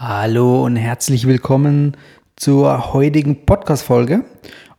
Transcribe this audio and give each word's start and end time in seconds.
Hallo 0.00 0.64
und 0.64 0.76
herzlich 0.76 1.26
willkommen 1.26 1.96
zur 2.36 2.92
heutigen 2.92 3.44
Podcast-Folge. 3.44 4.24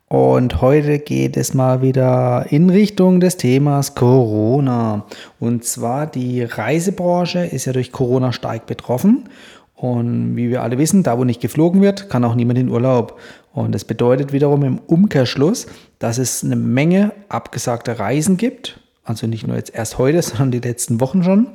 Und 0.08 0.62
heute 0.62 1.00
geht 1.00 1.36
es 1.36 1.54
mal 1.54 1.82
wieder 1.82 2.46
in 2.52 2.70
Richtung 2.70 3.20
des 3.20 3.36
Themas 3.36 3.96
Corona. 3.96 5.06
Und 5.38 5.66
zwar 5.66 6.08
die 6.08 6.44
Reisebranche 6.44 7.40
ist 7.40 7.66
ja 7.66 7.74
durch 7.74 7.92
Corona 7.92 8.32
stark 8.32 8.66
betroffen. 8.66 9.26
Und 9.76 10.38
wie 10.38 10.50
wir 10.50 10.64
alle 10.64 10.78
wissen, 10.78 11.04
da 11.04 11.18
wo 11.18 11.26
nicht 11.26 11.42
geflogen 11.42 11.82
wird, 11.82 12.10
kann 12.10 12.24
auch 12.24 12.36
niemand 12.36 12.58
in 12.58 12.70
Urlaub. 12.70 13.20
Und 13.52 13.76
das 13.76 13.84
bedeutet 13.84 14.32
wiederum 14.32 14.64
im 14.64 14.80
Umkehrschluss, 14.80 15.68
dass 16.00 16.18
es 16.18 16.46
eine 16.46 16.56
Menge 16.56 17.12
abgesagter 17.28 18.00
Reisen 18.00 18.38
gibt. 18.38 18.80
Also 19.04 19.28
nicht 19.28 19.46
nur 19.46 19.58
jetzt 19.58 19.76
erst 19.76 19.98
heute, 19.98 20.22
sondern 20.22 20.52
die 20.52 20.66
letzten 20.66 21.02
Wochen 21.02 21.24
schon 21.24 21.48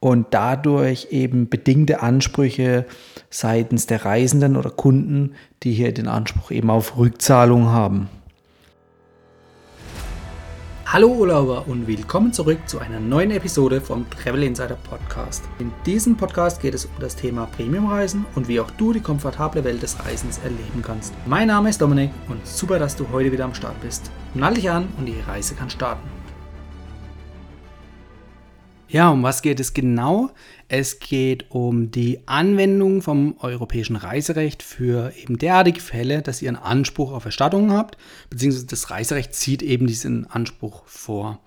und 0.00 0.28
dadurch 0.30 1.08
eben 1.10 1.48
bedingte 1.48 2.02
Ansprüche 2.02 2.86
seitens 3.30 3.86
der 3.86 4.04
Reisenden 4.04 4.56
oder 4.56 4.70
Kunden, 4.70 5.32
die 5.62 5.72
hier 5.72 5.92
den 5.92 6.08
Anspruch 6.08 6.50
eben 6.50 6.70
auf 6.70 6.96
Rückzahlung 6.96 7.66
haben. 7.66 8.08
Hallo 10.90 11.08
Urlauber 11.08 11.68
und 11.68 11.86
willkommen 11.86 12.32
zurück 12.32 12.60
zu 12.64 12.78
einer 12.78 12.98
neuen 12.98 13.30
Episode 13.30 13.82
vom 13.82 14.08
Travel 14.08 14.42
Insider 14.42 14.78
Podcast. 14.88 15.44
In 15.58 15.70
diesem 15.84 16.16
Podcast 16.16 16.62
geht 16.62 16.72
es 16.72 16.86
um 16.86 16.92
das 16.98 17.14
Thema 17.14 17.44
Premiumreisen 17.44 18.24
und 18.34 18.48
wie 18.48 18.58
auch 18.58 18.70
du 18.70 18.94
die 18.94 19.00
komfortable 19.00 19.64
Welt 19.64 19.82
des 19.82 20.02
Reisens 20.02 20.38
erleben 20.38 20.80
kannst. 20.80 21.12
Mein 21.26 21.48
Name 21.48 21.68
ist 21.68 21.82
Dominik 21.82 22.10
und 22.30 22.46
super, 22.46 22.78
dass 22.78 22.96
du 22.96 23.06
heute 23.12 23.30
wieder 23.30 23.44
am 23.44 23.52
Start 23.52 23.78
bist. 23.82 24.10
Nall 24.32 24.54
dich 24.54 24.70
an 24.70 24.88
und 24.96 25.04
die 25.04 25.20
Reise 25.26 25.54
kann 25.54 25.68
starten. 25.68 26.17
Ja, 28.90 29.10
um 29.10 29.22
was 29.22 29.42
geht 29.42 29.60
es 29.60 29.74
genau? 29.74 30.30
Es 30.66 30.98
geht 30.98 31.50
um 31.50 31.90
die 31.90 32.20
Anwendung 32.26 33.02
vom 33.02 33.36
europäischen 33.38 33.96
Reiserecht 33.96 34.62
für 34.62 35.12
eben 35.14 35.36
derartige 35.36 35.80
Fälle, 35.80 36.22
dass 36.22 36.40
ihr 36.40 36.48
einen 36.48 36.56
Anspruch 36.56 37.12
auf 37.12 37.26
Erstattung 37.26 37.70
habt, 37.70 37.98
beziehungsweise 38.30 38.66
das 38.66 38.90
Reiserecht 38.90 39.34
zieht 39.34 39.62
eben 39.62 39.86
diesen 39.86 40.26
Anspruch 40.26 40.86
vor. 40.86 41.38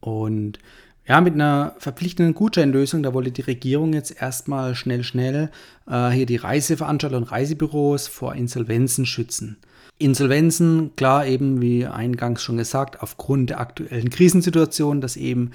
Und 0.00 0.58
ja, 1.06 1.22
mit 1.22 1.32
einer 1.32 1.76
verpflichtenden 1.78 2.34
Gutscheinlösung, 2.34 3.02
da 3.02 3.14
wollte 3.14 3.30
die 3.30 3.42
Regierung 3.42 3.94
jetzt 3.94 4.20
erstmal 4.20 4.74
schnell, 4.74 5.02
schnell 5.02 5.50
äh, 5.88 6.10
hier 6.10 6.26
die 6.26 6.36
Reiseveranstalter 6.36 7.16
und 7.16 7.30
Reisebüros 7.30 8.06
vor 8.06 8.34
Insolvenzen 8.34 9.06
schützen. 9.06 9.56
Insolvenzen, 9.98 10.94
klar 10.96 11.26
eben, 11.26 11.62
wie 11.62 11.86
eingangs 11.86 12.42
schon 12.42 12.58
gesagt, 12.58 13.00
aufgrund 13.02 13.48
der 13.48 13.60
aktuellen 13.60 14.10
Krisensituation, 14.10 15.00
dass 15.00 15.16
eben 15.16 15.52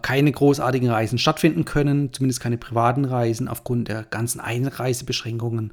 keine 0.00 0.32
großartigen 0.32 0.88
Reisen 0.88 1.18
stattfinden 1.18 1.64
können, 1.64 2.12
zumindest 2.12 2.40
keine 2.40 2.56
privaten 2.56 3.04
Reisen 3.04 3.48
aufgrund 3.48 3.88
der 3.88 4.04
ganzen 4.04 4.40
Einreisebeschränkungen 4.40 5.72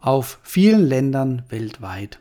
auf 0.00 0.38
vielen 0.42 0.84
Ländern 0.84 1.42
weltweit. 1.48 2.18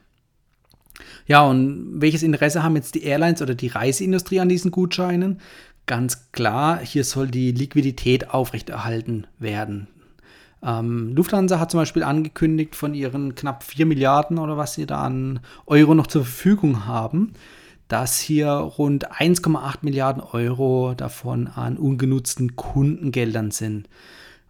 Ja, 1.26 1.42
und 1.42 2.02
welches 2.02 2.24
Interesse 2.24 2.64
haben 2.64 2.76
jetzt 2.76 2.96
die 2.96 3.04
Airlines 3.04 3.42
oder 3.42 3.56
die 3.56 3.68
Reiseindustrie 3.68 4.40
an 4.40 4.50
diesen 4.50 4.72
Gutscheinen? 4.72 5.40
Ganz 5.86 6.32
klar, 6.32 6.80
hier 6.80 7.04
soll 7.04 7.28
die 7.28 7.52
Liquidität 7.52 8.30
aufrechterhalten 8.30 9.28
werden. 9.40 9.88
Ähm, 10.62 11.14
Lufthansa 11.14 11.60
hat 11.60 11.72
zum 11.72 11.80
Beispiel 11.80 12.04
angekündigt, 12.04 12.76
von 12.76 12.94
ihren 12.94 13.36
knapp 13.36 13.64
4 13.64 13.86
Milliarden 13.86 14.38
oder 14.38 14.56
was 14.56 14.76
sie 14.76 14.86
da 14.86 15.04
an 15.04 15.42
Euro 15.66 15.94
noch 15.94 16.08
zur 16.08 16.24
Verfügung 16.24 16.86
haben, 16.86 17.34
dass 17.94 18.18
hier 18.18 18.50
rund 18.50 19.12
1,8 19.12 19.78
Milliarden 19.84 20.24
Euro 20.24 20.96
davon 20.98 21.46
an 21.46 21.78
ungenutzten 21.78 22.56
Kundengeldern 22.56 23.52
sind. 23.52 23.88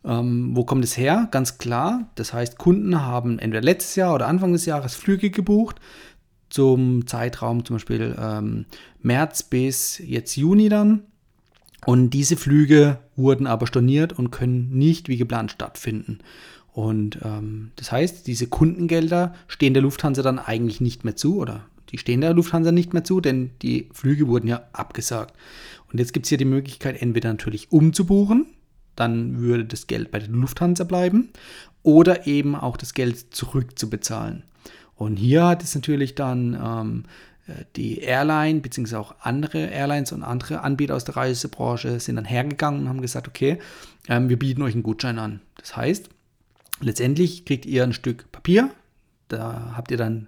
Ähm, 0.05 0.55
wo 0.55 0.63
kommt 0.63 0.85
es 0.85 0.95
her? 0.95 1.27
Ganz 1.29 1.57
klar. 1.57 2.09
Das 2.15 2.31
heißt, 2.31 2.57
Kunden 2.57 3.01
haben 3.01 3.39
entweder 3.39 3.61
letztes 3.61 3.97
Jahr 3.97 4.15
oder 4.15 4.29
Anfang 4.29 4.53
des 4.53 4.65
Jahres 4.65 4.95
Flüge 4.95 5.29
gebucht 5.29 5.81
zum 6.49 7.05
Zeitraum 7.05 7.65
zum 7.65 7.75
Beispiel 7.75 8.15
ähm, 8.17 8.65
März 9.01 9.43
bis 9.43 9.97
jetzt 9.97 10.37
Juni 10.37 10.69
dann. 10.69 11.01
Und 11.85 12.11
diese 12.11 12.37
Flüge 12.37 12.99
wurden 13.17 13.45
aber 13.45 13.67
storniert 13.67 14.13
und 14.13 14.31
können 14.31 14.69
nicht 14.69 15.09
wie 15.09 15.17
geplant 15.17 15.51
stattfinden. 15.51 16.19
Und 16.71 17.19
ähm, 17.25 17.71
das 17.75 17.91
heißt, 17.91 18.25
diese 18.25 18.47
Kundengelder 18.47 19.33
stehen 19.49 19.73
der 19.73 19.83
Lufthansa 19.83 20.21
dann 20.21 20.39
eigentlich 20.39 20.79
nicht 20.79 21.03
mehr 21.03 21.17
zu 21.17 21.39
oder 21.39 21.65
die 21.93 21.99
stehen 21.99 22.21
der 22.21 22.33
Lufthansa 22.33 22.71
nicht 22.71 22.93
mehr 22.93 23.03
zu, 23.03 23.21
denn 23.21 23.51
die 23.61 23.87
Flüge 23.93 24.27
wurden 24.27 24.47
ja 24.47 24.63
abgesagt. 24.73 25.35
Und 25.91 25.99
jetzt 25.99 26.11
gibt 26.11 26.25
es 26.25 26.29
hier 26.29 26.39
die 26.39 26.45
Möglichkeit, 26.45 27.01
entweder 27.01 27.29
natürlich 27.29 27.71
umzubuchen, 27.71 28.47
dann 28.95 29.39
würde 29.39 29.65
das 29.65 29.87
Geld 29.87 30.11
bei 30.11 30.19
der 30.19 30.29
Lufthansa 30.29 30.83
bleiben, 30.83 31.29
oder 31.83 32.27
eben 32.27 32.55
auch 32.55 32.77
das 32.77 32.93
Geld 32.93 33.35
zurückzubezahlen. 33.35 34.43
Und 34.95 35.17
hier 35.17 35.45
hat 35.45 35.63
es 35.63 35.75
natürlich 35.75 36.15
dann 36.15 36.53
ähm, 36.55 37.03
die 37.75 37.99
Airline 37.99 38.61
beziehungsweise 38.61 38.99
auch 38.99 39.15
andere 39.19 39.65
Airlines 39.65 40.11
und 40.11 40.23
andere 40.23 40.61
Anbieter 40.61 40.95
aus 40.95 41.03
der 41.05 41.17
Reisebranche 41.17 41.99
sind 41.99 42.15
dann 42.15 42.25
hergegangen 42.25 42.81
und 42.81 42.89
haben 42.89 43.01
gesagt, 43.01 43.27
okay, 43.27 43.59
ähm, 44.07 44.29
wir 44.29 44.39
bieten 44.39 44.61
euch 44.61 44.73
einen 44.73 44.83
Gutschein 44.83 45.19
an. 45.19 45.41
Das 45.57 45.75
heißt, 45.75 46.09
letztendlich 46.81 47.45
kriegt 47.45 47.65
ihr 47.65 47.83
ein 47.83 47.93
Stück 47.93 48.31
Papier, 48.31 48.71
da 49.27 49.73
habt 49.75 49.91
ihr 49.91 49.97
dann 49.97 50.27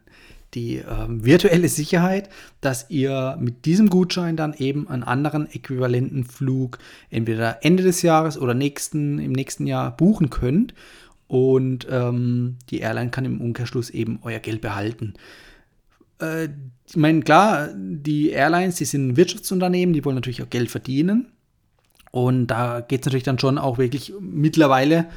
die 0.56 0.78
ähm, 0.78 1.24
virtuelle 1.24 1.68
Sicherheit, 1.68 2.30
dass 2.62 2.90
ihr 2.90 3.38
mit 3.40 3.66
diesem 3.66 3.90
Gutschein 3.90 4.38
dann 4.38 4.54
eben 4.54 4.88
einen 4.88 5.04
anderen 5.04 5.52
äquivalenten 5.52 6.24
Flug 6.24 6.80
entweder 7.10 7.64
Ende 7.64 7.84
des 7.84 8.02
Jahres 8.02 8.38
oder 8.38 8.54
nächsten, 8.54 9.20
im 9.20 9.34
nächsten 9.34 9.68
Jahr 9.68 9.96
buchen 9.96 10.30
könnt. 10.30 10.74
Und 11.28 11.88
ähm, 11.90 12.58
die 12.70 12.80
Airline 12.80 13.12
kann 13.12 13.26
im 13.26 13.42
Umkehrschluss 13.42 13.90
eben 13.90 14.20
euer 14.24 14.40
Geld 14.40 14.62
behalten. 14.62 15.14
Äh, 16.20 16.50
ich 16.88 16.98
meine, 16.98 17.22
klar, 17.22 17.70
die 17.76 18.30
Airlines, 18.30 18.76
die 18.76 18.86
sind 18.86 19.18
Wirtschaftsunternehmen, 19.18 19.94
die 19.94 20.06
wollen 20.06 20.16
natürlich 20.16 20.44
auch 20.44 20.50
Geld 20.50 20.70
verdienen. 20.70 21.28
Und 22.12 22.48
da 22.48 22.80
geht 22.80 23.02
es 23.02 23.06
natürlich 23.08 23.24
dann 23.24 23.40
schon 23.40 23.58
auch 23.58 23.78
wirklich 23.78 24.14
mittlerweile 24.22 25.08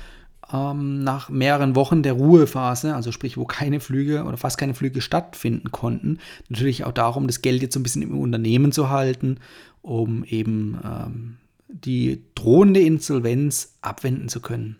ähm, 0.53 1.03
nach 1.03 1.29
mehreren 1.29 1.75
Wochen 1.75 2.03
der 2.03 2.15
Ruhephase, 2.15 2.95
also 2.95 3.13
sprich, 3.13 3.37
wo 3.37 3.45
keine 3.45 3.81
Flüge 3.81 4.25
oder 4.25 4.37
fast 4.37 4.59
keine 4.59 4.75
Flüge 4.75 5.01
stattfinden 5.01 5.71
konnten, 5.71 6.19
natürlich 6.49 6.85
auch 6.85 6.93
darum, 6.93 7.27
das 7.27 7.43
Geld 7.43 7.63
jetzt 7.63 7.75
so 7.75 7.81
ein 7.81 7.83
bisschen 7.83 8.03
im 8.03 8.19
Unternehmen 8.19 8.73
zu 8.73 8.91
halten, 8.91 9.39
um 9.83 10.25
eben 10.25 10.79
ähm, 10.85 11.37
die 11.69 12.23
drohende 12.35 12.81
Insolvenz 12.81 13.77
abwenden 13.83 14.29
zu 14.29 14.41
können. 14.41 14.77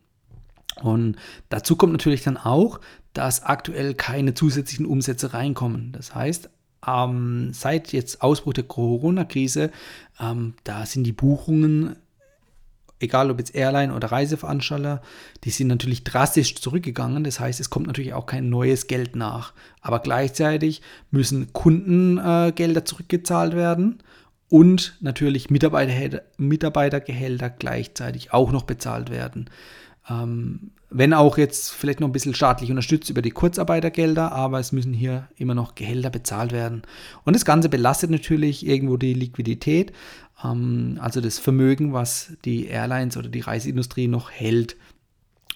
Und 0.83 1.17
dazu 1.49 1.77
kommt 1.77 1.93
natürlich 1.93 2.23
dann 2.23 2.37
auch, 2.37 2.81
dass 3.13 3.43
aktuell 3.43 3.95
keine 3.95 4.35
zusätzlichen 4.35 4.87
Umsätze 4.87 5.35
reinkommen. 5.35 5.93
Das 5.93 6.15
heißt, 6.15 6.51
ähm, 6.87 7.51
seit 7.53 7.93
jetzt 7.93 8.23
Ausbruch 8.23 8.53
der 8.53 8.65
Corona-Krise, 8.65 9.71
ähm, 10.21 10.55
da 10.65 10.87
sind 10.87 11.05
die 11.05 11.13
Buchungen 11.13 11.97
egal 13.01 13.31
ob 13.31 13.39
jetzt 13.39 13.55
Airline 13.55 13.95
oder 13.95 14.11
Reiseveranstalter, 14.11 15.03
die 15.45 15.51
sind 15.51 15.69
natürlich 15.69 16.05
drastisch 16.05 16.57
zurückgegangen. 16.57 17.25
Das 17.25 17.41
heißt, 17.41 17.61
es 17.61 17.71
kommt 17.71 17.87
natürlich 17.87 18.15
auch 18.15 18.27
kein 18.27 18.49
neues 18.49 18.87
Geld 18.87 19.17
nach. 19.17 19.53
Aber 19.81 20.01
gleichzeitig 20.01 20.83
müssen 21.11 21.53
Kundengelder 21.53 22.81
äh, 22.81 22.85
zurückgezahlt 22.85 23.55
werden 23.55 24.03
und 24.49 24.97
natürlich 25.01 25.51
Mitarbeiter, 25.51 26.23
Mitarbeitergehälter 26.37 27.51
gleichzeitig 27.51 28.33
auch 28.33 28.51
noch 28.51 28.65
bezahlt 28.65 29.11
werden. 29.11 29.51
Ähm, 30.11 30.71
wenn 30.91 31.13
auch 31.13 31.37
jetzt 31.37 31.71
vielleicht 31.71 32.01
noch 32.01 32.09
ein 32.09 32.13
bisschen 32.13 32.35
staatlich 32.35 32.71
unterstützt 32.71 33.11
über 33.11 33.21
die 33.21 33.31
Kurzarbeitergelder, 33.31 34.33
aber 34.33 34.59
es 34.59 34.73
müssen 34.73 34.95
hier 34.95 35.29
immer 35.37 35.55
noch 35.55 35.75
Gehälter 35.75 36.09
bezahlt 36.09 36.53
werden. 36.53 36.83
Und 37.25 37.37
das 37.37 37.45
Ganze 37.45 37.69
belastet 37.69 38.11
natürlich 38.11 38.67
irgendwo 38.67 38.97
die 38.97 39.13
Liquidität, 39.13 39.93
ähm, 40.43 40.99
also 41.01 41.21
das 41.21 41.39
Vermögen, 41.39 41.93
was 41.93 42.33
die 42.45 42.67
Airlines 42.67 43.17
oder 43.17 43.29
die 43.29 43.41
Reiseindustrie 43.41 44.09
noch 44.09 44.31
hält. 44.31 44.77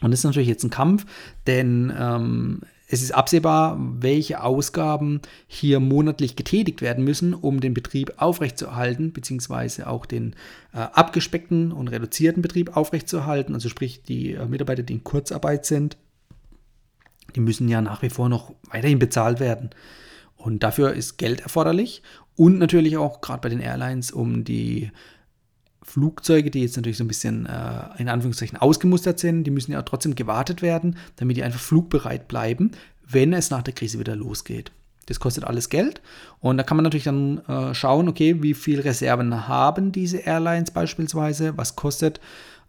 Und 0.03 0.11
das 0.11 0.21
ist 0.21 0.25
natürlich 0.25 0.49
jetzt 0.49 0.65
ein 0.65 0.71
Kampf, 0.71 1.07
denn 1.47 1.93
ähm, 1.97 2.60
es 2.92 3.00
ist 3.03 3.12
absehbar, 3.12 3.78
welche 3.80 4.42
Ausgaben 4.42 5.22
hier 5.47 5.80
monatlich 5.80 6.36
getätigt 6.36 6.83
werden 6.83 7.04
müssen, 7.04 7.33
um 7.33 7.59
den 7.59 7.72
Betrieb 7.72 8.12
aufrechtzuerhalten, 8.18 9.15
beziehungsweise 9.15 9.86
auch 9.86 10.04
den 10.04 10.36
äh, 10.74 10.80
abgespeckten 10.80 11.72
und 11.72 11.89
reduzierten 11.89 12.42
Betrieb 12.42 12.77
aufrechtzuerhalten. 12.77 13.54
Also 13.54 13.71
sprich, 13.71 14.03
die 14.03 14.33
äh, 14.33 14.44
Mitarbeiter, 14.44 14.83
die 14.83 14.92
in 14.92 15.04
Kurzarbeit 15.04 15.65
sind, 15.65 15.97
die 17.34 17.41
müssen 17.41 17.66
ja 17.66 17.80
nach 17.80 18.03
wie 18.03 18.10
vor 18.10 18.28
noch 18.28 18.53
weiterhin 18.71 18.98
bezahlt 18.98 19.41
werden. 19.41 19.71
Und 20.36 20.62
dafür 20.62 20.92
ist 20.92 21.16
Geld 21.16 21.41
erforderlich 21.41 22.03
und 22.36 22.59
natürlich 22.59 22.98
auch 22.98 23.22
gerade 23.22 23.41
bei 23.41 23.48
den 23.48 23.60
Airlines, 23.60 24.10
um 24.10 24.45
die 24.45 24.91
Flugzeuge, 25.83 26.51
die 26.51 26.63
jetzt 26.63 26.77
natürlich 26.77 26.99
so 26.99 27.05
ein 27.05 27.09
bisschen 27.09 27.47
äh, 27.47 27.84
in 27.99 28.09
Anführungszeichen 28.09 28.59
ausgemustert 28.59 29.19
sind, 29.19 29.45
die 29.45 29.51
müssen 29.51 29.73
ja 29.73 29.83
trotzdem 29.83 30.15
gewartet 30.15 30.63
werden, 30.63 30.97
damit 31.17 31.37
die 31.37 31.43
einfach 31.43 31.61
flugbereit 31.61 32.29
bleiben, 32.29 32.73
wenn 33.07 33.33
es 33.33 33.51
nach 33.51 33.63
der 33.63 33.75
Krise 33.75 33.99
wieder 33.99 34.17
losgeht. 34.17 34.73
Das 35.07 35.19
kostet 35.19 35.45
alles 35.45 35.69
Geld 35.69 36.01
und 36.39 36.57
da 36.57 36.63
kann 36.63 36.77
man 36.77 36.84
natürlich 36.84 37.05
dann 37.05 37.39
äh, 37.47 37.75
schauen, 37.75 38.09
okay, 38.09 38.43
wie 38.43 38.55
viel 38.55 38.81
Reserven 38.81 39.49
haben 39.49 39.91
diese 39.91 40.19
Airlines 40.19 40.71
beispielsweise, 40.71 41.57
was 41.57 41.75
kostet 41.75 42.21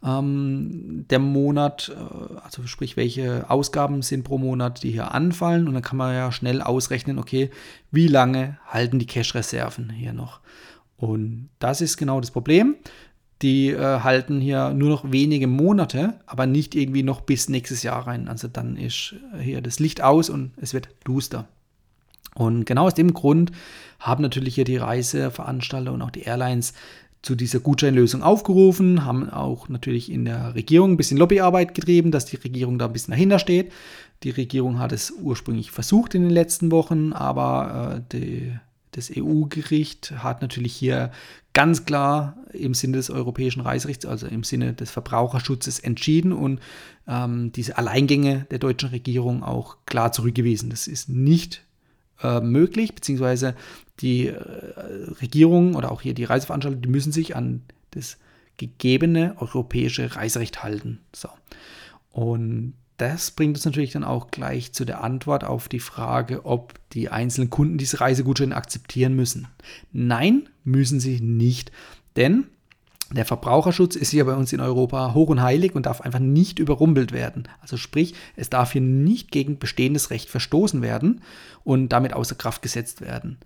ähm, 0.04 1.06
der 1.10 1.20
Monat, 1.20 1.92
äh, 1.96 2.40
also 2.44 2.66
sprich, 2.68 2.98
welche 2.98 3.50
Ausgaben 3.50 4.02
sind 4.02 4.24
pro 4.24 4.38
Monat, 4.38 4.84
die 4.84 4.92
hier 4.92 5.14
anfallen. 5.14 5.68
Und 5.68 5.74
dann 5.74 5.84
kann 5.84 5.98
man 5.98 6.14
ja 6.14 6.32
schnell 6.32 6.62
ausrechnen, 6.62 7.20
okay, 7.20 7.50
wie 7.92 8.08
lange 8.08 8.58
halten 8.68 9.00
die 9.00 9.06
Cash-Reserven 9.06 9.90
hier 9.90 10.14
noch. 10.14 10.42
Und 11.04 11.50
das 11.60 11.82
ist 11.82 11.98
genau 11.98 12.22
das 12.22 12.32
Problem. 12.32 12.76
Die 13.42 13.72
äh, 13.72 14.00
halten 14.00 14.40
hier 14.40 14.70
nur 14.74 14.90
noch 14.90 15.12
wenige 15.12 15.48
Monate, 15.48 16.14
aber 16.28 16.46
nicht 16.46 16.76
irgendwie 16.76 17.04
noch 17.04 17.20
bis 17.20 17.50
nächstes 17.50 17.84
Jahr 17.84 18.08
rein. 18.08 18.30
Also 18.30 18.48
dann 18.48 18.78
ist 18.78 19.16
hier 19.38 19.60
das 19.62 19.80
Licht 19.80 20.02
aus 20.02 20.30
und 20.30 20.54
es 20.56 20.74
wird 20.74 20.88
duster. 21.04 21.46
Und 22.36 22.66
genau 22.66 22.86
aus 22.86 22.94
dem 22.94 23.14
Grund 23.14 23.52
haben 24.00 24.22
natürlich 24.22 24.56
hier 24.56 24.64
die 24.64 24.78
Reiseveranstalter 24.78 25.92
und 25.92 26.02
auch 26.02 26.10
die 26.10 26.22
Airlines 26.22 26.74
zu 27.22 27.36
dieser 27.36 27.60
Gutscheinlösung 27.60 28.24
aufgerufen, 28.24 29.04
haben 29.04 29.30
auch 29.30 29.68
natürlich 29.68 30.10
in 30.10 30.24
der 30.24 30.56
Regierung 30.56 30.94
ein 30.94 30.98
bisschen 30.98 31.18
Lobbyarbeit 31.18 31.74
getrieben, 31.74 32.12
dass 32.12 32.26
die 32.26 32.38
Regierung 32.38 32.80
da 32.80 32.86
ein 32.86 32.94
bisschen 32.94 33.12
dahinter 33.12 33.40
steht. 33.40 33.74
Die 34.24 34.30
Regierung 34.30 34.80
hat 34.80 34.94
es 34.94 35.12
ursprünglich 35.12 35.72
versucht 35.72 36.16
in 36.16 36.22
den 36.22 36.32
letzten 36.32 36.72
Wochen, 36.72 37.12
aber 37.12 37.98
äh, 37.98 38.02
die, 38.12 38.54
das 38.94 39.12
EU-Gericht 39.16 40.12
hat 40.18 40.42
natürlich 40.42 40.74
hier 40.74 41.12
ganz 41.54 41.86
klar 41.86 42.38
im 42.52 42.74
Sinne 42.74 42.98
des 42.98 43.10
europäischen 43.10 43.62
Reiserechts, 43.62 44.06
also 44.06 44.28
im 44.28 44.44
Sinne 44.44 44.74
des 44.74 44.90
Verbraucherschutzes 44.92 45.80
entschieden 45.80 46.32
und 46.34 46.60
ähm, 47.08 47.52
diese 47.52 47.78
Alleingänge 47.78 48.48
der 48.50 48.60
deutschen 48.60 48.90
Regierung 48.90 49.44
auch 49.44 49.78
klar 49.86 50.12
zurückgewiesen. 50.12 50.70
Das 50.70 50.88
ist 50.88 51.10
nicht 51.10 51.64
äh, 52.22 52.40
möglich, 52.40 52.96
beziehungsweise 52.96 53.56
die 54.00 54.28
äh, 54.28 54.38
Regierung 55.22 55.76
oder 55.76 55.92
auch 55.92 56.02
hier 56.02 56.14
die 56.14 56.24
Reiseveranstalter, 56.24 56.78
die 56.78 56.90
müssen 56.90 57.12
sich 57.12 57.36
an 57.36 57.62
das 57.92 58.18
gegebene 58.58 59.36
europäische 59.40 60.16
Reiserecht 60.16 60.64
halten. 60.64 61.00
So. 61.14 61.30
Und 62.12 62.74
das 63.04 63.32
bringt 63.32 63.58
uns 63.58 63.66
natürlich 63.66 63.92
dann 63.92 64.06
auch 64.06 64.32
gleich 64.32 64.72
zu 64.72 64.86
der 64.86 65.04
Antwort 65.04 65.44
auf 65.44 65.68
die 65.68 65.82
Frage, 65.82 66.46
ob 66.46 66.74
die 66.94 67.10
einzelnen 67.10 67.50
Kunden 67.50 67.78
diese 67.78 68.00
Reisegutscheine 68.00 68.56
akzeptieren 68.56 69.14
müssen. 69.14 69.50
Nein, 69.92 70.48
müssen 70.64 71.02
sie 71.02 71.20
nicht. 71.20 71.74
Denn 72.16 72.46
der 73.12 73.26
Verbraucherschutz 73.26 73.98
ist 73.98 74.12
hier 74.12 74.24
bei 74.24 74.36
uns 74.36 74.54
in 74.54 74.62
Europa 74.62 75.14
hoch 75.14 75.28
und 75.28 75.42
heilig 75.42 75.76
und 75.76 75.86
darf 75.86 76.00
einfach 76.00 76.20
nicht 76.20 76.60
überrumpelt 76.60 77.12
werden. 77.12 77.50
Also 77.60 77.76
sprich, 77.76 78.14
es 78.38 78.50
darf 78.50 78.72
hier 78.72 78.80
nicht 78.80 79.32
gegen 79.32 79.60
bestehendes 79.60 80.10
Recht 80.10 80.30
verstoßen 80.30 80.82
werden 80.82 81.20
und 81.66 81.90
damit 81.90 82.14
außer 82.14 82.36
Kraft 82.36 82.62
gesetzt 82.62 83.02
werden. 83.02 83.38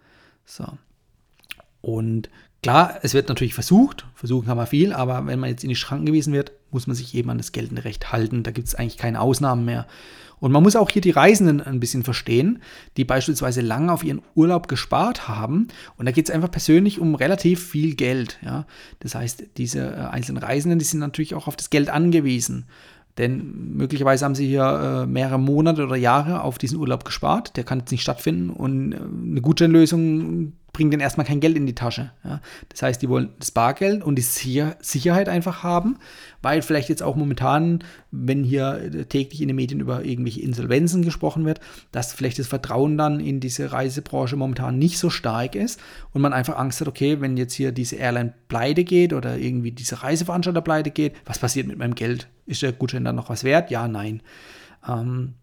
So. 0.45 0.65
Und 1.81 2.29
klar, 2.61 2.99
es 3.03 3.13
wird 3.13 3.29
natürlich 3.29 3.53
versucht, 3.53 4.05
versuchen 4.15 4.47
kann 4.47 4.57
man 4.57 4.67
viel, 4.67 4.93
aber 4.93 5.25
wenn 5.25 5.39
man 5.39 5.49
jetzt 5.49 5.63
in 5.63 5.69
die 5.69 5.75
Schranken 5.75 6.05
gewiesen 6.05 6.33
wird, 6.33 6.51
muss 6.71 6.87
man 6.87 6.95
sich 6.95 7.15
eben 7.15 7.29
an 7.29 7.37
das 7.37 7.51
geltende 7.51 7.85
Recht 7.85 8.11
halten. 8.11 8.43
Da 8.43 8.51
gibt 8.51 8.67
es 8.67 8.75
eigentlich 8.75 8.97
keine 8.97 9.21
Ausnahmen 9.21 9.65
mehr. 9.65 9.87
Und 10.39 10.51
man 10.51 10.61
muss 10.61 10.75
auch 10.75 10.89
hier 10.89 11.01
die 11.01 11.11
Reisenden 11.11 11.61
ein 11.61 11.79
bisschen 11.79 12.03
verstehen, 12.03 12.61
die 12.95 13.05
beispielsweise 13.05 13.61
lange 13.61 13.91
auf 13.91 14.03
ihren 14.03 14.21
Urlaub 14.35 14.67
gespart 14.67 15.27
haben. 15.27 15.67
Und 15.97 16.05
da 16.05 16.11
geht 16.11 16.29
es 16.29 16.35
einfach 16.35 16.51
persönlich 16.51 16.99
um 16.99 17.15
relativ 17.15 17.65
viel 17.65 17.95
Geld. 17.95 18.37
Ja? 18.43 18.67
Das 18.99 19.15
heißt, 19.15 19.45
diese 19.57 19.79
äh, 19.79 19.95
einzelnen 19.95 20.43
Reisenden, 20.43 20.77
die 20.77 20.85
sind 20.85 20.99
natürlich 20.99 21.33
auch 21.33 21.47
auf 21.47 21.55
das 21.55 21.69
Geld 21.69 21.89
angewiesen. 21.89 22.65
Denn 23.17 23.73
möglicherweise 23.75 24.25
haben 24.25 24.35
sie 24.35 24.47
hier 24.47 24.63
äh, 24.63 25.07
mehrere 25.07 25.39
Monate 25.39 25.83
oder 25.83 25.95
Jahre 25.95 26.41
auf 26.43 26.59
diesen 26.59 26.77
Urlaub 26.77 27.03
gespart. 27.03 27.57
Der 27.57 27.63
kann 27.63 27.79
jetzt 27.79 27.91
nicht 27.91 28.03
stattfinden. 28.03 28.51
Und 28.51 28.93
äh, 28.93 28.97
eine 28.97 29.41
Gutscheinlösung 29.41 30.53
bringt 30.77 30.93
denen 30.93 31.01
erstmal 31.01 31.25
kein 31.25 31.39
Geld 31.39 31.57
in 31.57 31.65
die 31.65 31.73
Tasche. 31.73 32.11
Ja. 32.23 32.39
Das 32.69 32.83
heißt, 32.83 33.01
die 33.01 33.09
wollen 33.09 33.29
das 33.39 33.49
Bargeld 33.49 34.03
und 34.03 34.13
die 34.15 34.21
Sicherheit 34.21 35.27
einfach 35.27 35.63
haben, 35.63 35.97
weil 36.43 36.61
vielleicht 36.61 36.87
jetzt 36.87 37.01
auch 37.01 37.15
momentan, 37.15 37.83
wenn 38.11 38.43
hier 38.43 39.07
täglich 39.09 39.41
in 39.41 39.47
den 39.47 39.55
Medien 39.55 39.79
über 39.79 40.05
irgendwelche 40.05 40.41
Insolvenzen 40.41 41.01
gesprochen 41.01 41.45
wird, 41.45 41.61
dass 41.91 42.13
vielleicht 42.13 42.37
das 42.37 42.45
Vertrauen 42.45 42.95
dann 42.95 43.19
in 43.19 43.39
diese 43.39 43.71
Reisebranche 43.71 44.35
momentan 44.35 44.77
nicht 44.77 44.99
so 44.99 45.09
stark 45.09 45.55
ist 45.55 45.79
und 46.13 46.21
man 46.21 46.31
einfach 46.31 46.59
Angst 46.59 46.79
hat, 46.79 46.87
okay, 46.87 47.21
wenn 47.21 47.37
jetzt 47.37 47.55
hier 47.55 47.71
diese 47.71 47.95
Airline 47.95 48.35
pleite 48.47 48.83
geht 48.83 49.13
oder 49.13 49.35
irgendwie 49.35 49.71
diese 49.71 50.03
Reiseveranstalter 50.03 50.61
pleite 50.61 50.91
geht, 50.91 51.15
was 51.25 51.39
passiert 51.39 51.65
mit 51.65 51.79
meinem 51.79 51.95
Geld? 51.95 52.27
Ist 52.45 52.61
der 52.61 52.71
Gutschein 52.71 53.03
dann 53.03 53.15
noch 53.15 53.29
was 53.29 53.43
wert? 53.43 53.71
Ja, 53.71 53.87
nein. 53.87 54.21
Ähm, 54.87 55.33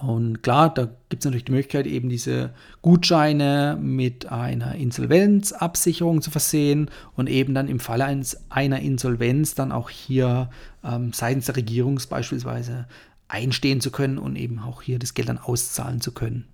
und 0.00 0.42
klar, 0.42 0.74
da 0.74 0.88
gibt 1.08 1.22
es 1.22 1.24
natürlich 1.24 1.46
die 1.46 1.52
Möglichkeit, 1.52 1.86
eben 1.86 2.10
diese 2.10 2.50
Gutscheine 2.82 3.78
mit 3.80 4.26
einer 4.26 4.74
Insolvenzabsicherung 4.74 6.20
zu 6.20 6.30
versehen 6.30 6.90
und 7.14 7.30
eben 7.30 7.54
dann 7.54 7.68
im 7.68 7.80
Falle 7.80 8.04
einer 8.50 8.80
Insolvenz 8.80 9.54
dann 9.54 9.72
auch 9.72 9.88
hier 9.88 10.50
ähm, 10.84 11.14
seitens 11.14 11.46
der 11.46 11.56
Regierung 11.56 11.98
beispielsweise 12.10 12.86
einstehen 13.28 13.80
zu 13.80 13.90
können 13.90 14.18
und 14.18 14.36
eben 14.36 14.58
auch 14.58 14.82
hier 14.82 14.98
das 14.98 15.14
Geld 15.14 15.30
dann 15.30 15.38
auszahlen 15.38 16.02
zu 16.02 16.12
können. 16.12 16.46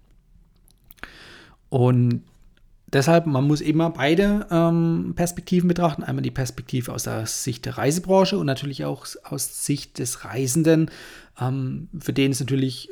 Und 1.68 2.22
deshalb, 2.92 3.26
man 3.26 3.44
muss 3.44 3.60
immer 3.60 3.90
beide 3.90 4.46
ähm, 4.52 5.14
Perspektiven 5.16 5.66
betrachten. 5.66 6.04
Einmal 6.04 6.22
die 6.22 6.30
Perspektive 6.30 6.92
aus 6.92 7.02
der 7.02 7.26
Sicht 7.26 7.64
der 7.64 7.76
Reisebranche 7.76 8.38
und 8.38 8.46
natürlich 8.46 8.84
auch 8.84 9.04
aus 9.24 9.64
Sicht 9.66 9.98
des 9.98 10.24
Reisenden, 10.24 10.92
ähm, 11.40 11.88
für 11.98 12.12
den 12.12 12.30
es 12.30 12.38
natürlich 12.38 12.90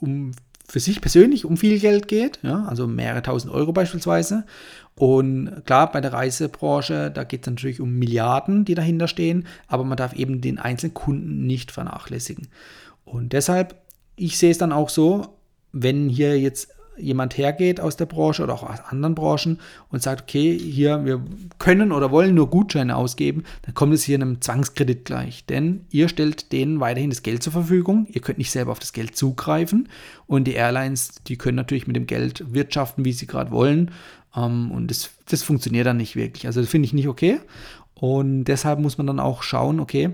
um 0.00 0.32
für 0.70 0.80
sich 0.80 1.00
persönlich 1.00 1.44
um 1.44 1.56
viel 1.56 1.80
Geld 1.80 2.06
geht, 2.06 2.38
ja, 2.42 2.64
also 2.66 2.86
mehrere 2.86 3.22
tausend 3.22 3.52
Euro 3.52 3.72
beispielsweise. 3.72 4.44
Und 4.94 5.62
klar, 5.66 5.90
bei 5.90 6.00
der 6.00 6.12
Reisebranche, 6.12 7.10
da 7.10 7.24
geht 7.24 7.42
es 7.42 7.50
natürlich 7.50 7.80
um 7.80 7.98
Milliarden, 7.98 8.64
die 8.64 8.74
dahinter 8.74 9.08
stehen, 9.08 9.46
aber 9.66 9.84
man 9.84 9.96
darf 9.96 10.12
eben 10.12 10.40
den 10.40 10.58
einzelnen 10.58 10.94
Kunden 10.94 11.46
nicht 11.46 11.72
vernachlässigen. 11.72 12.48
Und 13.04 13.32
deshalb, 13.32 13.74
ich 14.14 14.38
sehe 14.38 14.52
es 14.52 14.58
dann 14.58 14.72
auch 14.72 14.90
so, 14.90 15.38
wenn 15.72 16.08
hier 16.08 16.38
jetzt 16.38 16.68
jemand 17.00 17.36
hergeht 17.36 17.80
aus 17.80 17.96
der 17.96 18.06
Branche 18.06 18.42
oder 18.42 18.54
auch 18.54 18.62
aus 18.62 18.80
anderen 18.88 19.14
Branchen 19.14 19.58
und 19.88 20.02
sagt, 20.02 20.22
okay, 20.22 20.58
hier, 20.58 21.04
wir 21.04 21.22
können 21.58 21.92
oder 21.92 22.10
wollen 22.10 22.34
nur 22.34 22.50
Gutscheine 22.50 22.96
ausgeben, 22.96 23.44
dann 23.62 23.74
kommt 23.74 23.94
es 23.94 24.02
hier 24.02 24.16
einem 24.16 24.40
Zwangskredit 24.40 25.04
gleich. 25.04 25.44
Denn 25.46 25.86
ihr 25.90 26.08
stellt 26.08 26.52
denen 26.52 26.80
weiterhin 26.80 27.10
das 27.10 27.22
Geld 27.22 27.42
zur 27.42 27.52
Verfügung. 27.52 28.06
Ihr 28.10 28.20
könnt 28.20 28.38
nicht 28.38 28.50
selber 28.50 28.72
auf 28.72 28.78
das 28.78 28.92
Geld 28.92 29.16
zugreifen. 29.16 29.88
Und 30.26 30.44
die 30.44 30.54
Airlines, 30.54 31.22
die 31.26 31.36
können 31.36 31.56
natürlich 31.56 31.86
mit 31.86 31.96
dem 31.96 32.06
Geld 32.06 32.52
wirtschaften, 32.52 33.04
wie 33.04 33.12
sie 33.12 33.26
gerade 33.26 33.50
wollen. 33.50 33.90
Ähm, 34.36 34.70
und 34.70 34.90
das, 34.90 35.10
das 35.28 35.42
funktioniert 35.42 35.86
dann 35.86 35.96
nicht 35.96 36.16
wirklich. 36.16 36.46
Also 36.46 36.60
das 36.60 36.70
finde 36.70 36.86
ich 36.86 36.92
nicht 36.92 37.08
okay. 37.08 37.40
Und 37.94 38.44
deshalb 38.44 38.78
muss 38.78 38.98
man 38.98 39.06
dann 39.06 39.20
auch 39.20 39.42
schauen, 39.42 39.80
okay, 39.80 40.10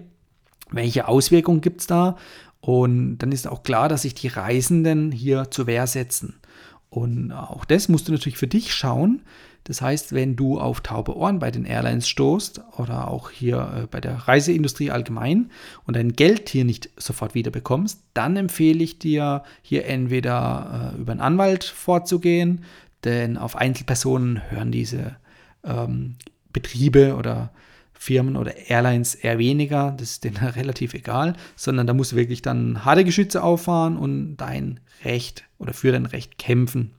welche 0.71 1.07
Auswirkungen 1.07 1.61
gibt 1.61 1.83
es 1.83 1.87
da? 1.87 2.17
Und 2.61 3.19
dann 3.19 3.31
ist 3.31 3.47
auch 3.47 3.63
klar, 3.63 3.89
dass 3.89 4.03
sich 4.03 4.15
die 4.15 4.27
Reisenden 4.27 5.13
hier 5.13 5.51
zur 5.51 5.69
Wehr 5.69 5.87
setzen. 5.87 6.35
Und 6.91 7.33
auch 7.33 7.65
das 7.65 7.89
musst 7.89 8.09
du 8.09 8.13
natürlich 8.13 8.39
für 8.39 8.47
dich 8.47 8.73
schauen. 8.73 9.23
Das 9.65 9.83
heißt, 9.83 10.13
wenn 10.13 10.37
du 10.37 10.61
auf 10.61 10.81
taube 10.81 11.17
Ohren 11.17 11.41
bei 11.41 11.51
den 11.51 11.65
Airlines 11.65 12.09
stoßt 12.09 12.61
oder 12.79 13.09
auch 13.09 13.31
hier 13.31 13.83
äh, 13.83 13.87
bei 13.89 14.01
der 14.01 14.15
Reiseindustrie 14.15 14.93
allgemein 14.93 15.51
und 15.85 15.97
dein 15.97 16.13
Geld 16.13 16.49
hier 16.49 16.65
nicht 16.65 16.91
sofort 16.97 17.35
wieder 17.35 17.51
bekommst, 17.51 18.05
dann 18.15 18.37
empfehle 18.37 18.83
ich 18.83 19.01
dir 19.01 19.43
hier 19.63 19.87
entweder 19.87 20.93
äh, 20.95 21.01
über 21.01 21.13
einen 21.13 21.21
Anwalt 21.21 21.65
vorzugehen, 21.65 22.65
denn 23.03 23.37
auf 23.37 23.57
Einzelpersonen 23.57 24.49
hören 24.51 24.71
diese 24.71 25.17
ähm, 25.65 26.15
Betriebe 26.53 27.17
oder 27.17 27.51
Firmen 27.99 28.37
oder 28.37 28.57
Airlines 28.69 29.15
eher 29.15 29.39
weniger, 29.39 29.95
das 29.99 30.13
ist 30.13 30.25
denen 30.25 30.37
relativ 30.57 30.95
egal, 30.95 31.35
sondern 31.57 31.87
da 31.87 31.95
musst 31.95 32.13
du 32.13 32.17
wirklich 32.17 32.43
dann 32.43 32.85
harte 32.85 33.05
Geschütze 33.05 33.43
auffahren 33.43 33.97
und 33.97 34.37
dein 34.37 34.81
Recht 35.05 35.45
oder 35.59 35.73
für 35.73 35.93
dein 35.93 36.07
Recht 36.07 36.39
kämpfen. 36.39 36.93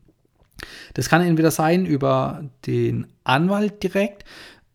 Das 0.94 1.10
kann 1.10 1.22
entweder 1.22 1.51
sein 1.51 1.86
über 1.86 2.44
den 2.66 3.08
Anwalt 3.24 3.84
direkt. 3.84 4.25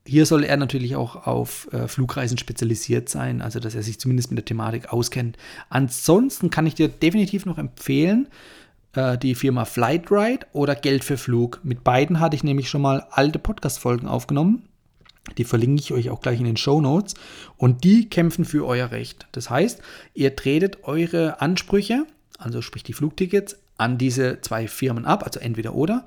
Hier 0.06 0.26
soll 0.26 0.44
er 0.44 0.56
natürlich 0.56 0.96
auch 0.96 1.26
auf 1.26 1.68
äh, 1.72 1.86
Flugreisen 1.86 2.38
spezialisiert 2.38 3.08
sein, 3.08 3.40
also 3.40 3.60
dass 3.60 3.74
er 3.74 3.82
sich 3.82 4.00
zumindest 4.00 4.30
mit 4.30 4.38
der 4.38 4.44
Thematik 4.44 4.92
auskennt. 4.92 5.36
Ansonsten 5.68 6.50
kann 6.50 6.66
ich 6.66 6.74
dir 6.74 6.88
definitiv 6.88 7.46
noch 7.46 7.58
empfehlen, 7.58 8.28
äh, 8.94 9.16
die 9.16 9.34
Firma 9.34 9.64
Flightride 9.64 10.46
oder 10.52 10.74
Geld 10.74 11.04
für 11.04 11.16
Flug. 11.16 11.60
Mit 11.62 11.84
beiden 11.84 12.18
hatte 12.18 12.34
ich 12.34 12.42
nämlich 12.42 12.68
schon 12.68 12.82
mal 12.82 13.06
alte 13.10 13.38
Podcast-Folgen 13.38 14.08
aufgenommen. 14.08 14.68
Die 15.38 15.44
verlinke 15.44 15.80
ich 15.80 15.92
euch 15.92 16.10
auch 16.10 16.20
gleich 16.20 16.40
in 16.40 16.46
den 16.46 16.56
Show 16.56 16.80
Notes. 16.80 17.14
Und 17.56 17.84
die 17.84 18.08
kämpfen 18.08 18.44
für 18.44 18.66
euer 18.66 18.90
Recht. 18.90 19.26
Das 19.32 19.50
heißt, 19.50 19.80
ihr 20.14 20.34
tretet 20.36 20.84
eure 20.84 21.40
Ansprüche 21.40 22.06
also 22.44 22.62
sprich 22.62 22.82
die 22.82 22.92
Flugtickets, 22.92 23.56
an 23.78 23.98
diese 23.98 24.40
zwei 24.40 24.68
Firmen 24.68 25.04
ab, 25.04 25.24
also 25.24 25.40
entweder 25.40 25.74
oder, 25.74 26.06